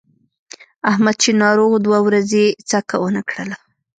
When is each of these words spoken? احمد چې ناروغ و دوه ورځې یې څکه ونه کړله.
احمد 0.91 1.15
چې 1.23 1.29
ناروغ 1.43 1.69
و 1.73 1.83
دوه 1.85 1.99
ورځې 2.07 2.41
یې 2.49 2.55
څکه 2.69 2.95
ونه 2.99 3.21
کړله. 3.29 3.57